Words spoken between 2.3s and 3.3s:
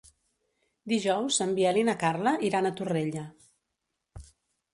iran a Torrella.